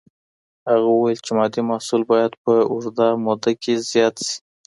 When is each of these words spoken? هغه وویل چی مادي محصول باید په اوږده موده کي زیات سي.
هغه 0.69 0.87
وویل 0.91 1.19
چی 1.25 1.31
مادي 1.37 1.61
محصول 1.69 2.01
باید 2.11 2.33
په 2.43 2.53
اوږده 2.71 3.07
موده 3.25 3.51
کي 3.61 3.73
زیات 3.91 4.15
سي. 4.27 4.37